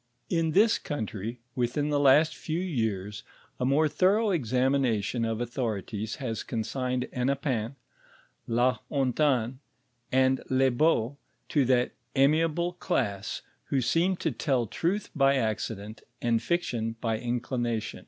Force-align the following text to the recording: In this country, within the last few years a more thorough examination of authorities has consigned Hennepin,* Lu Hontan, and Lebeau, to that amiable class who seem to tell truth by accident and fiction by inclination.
In 0.31 0.53
this 0.53 0.79
country, 0.79 1.41
within 1.53 1.89
the 1.89 1.99
last 1.99 2.35
few 2.35 2.59
years 2.59 3.21
a 3.59 3.65
more 3.65 3.87
thorough 3.87 4.31
examination 4.31 5.23
of 5.23 5.39
authorities 5.39 6.15
has 6.15 6.41
consigned 6.41 7.07
Hennepin,* 7.13 7.75
Lu 8.47 8.73
Hontan, 8.89 9.59
and 10.11 10.41
Lebeau, 10.49 11.17
to 11.49 11.65
that 11.65 11.91
amiable 12.15 12.73
class 12.73 13.43
who 13.65 13.79
seem 13.79 14.15
to 14.15 14.31
tell 14.31 14.65
truth 14.65 15.11
by 15.15 15.35
accident 15.35 16.01
and 16.19 16.41
fiction 16.41 16.95
by 16.99 17.19
inclination. 17.19 17.99